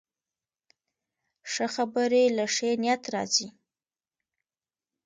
[1.51, 3.47] ښه خبرې له ښې نیت راځي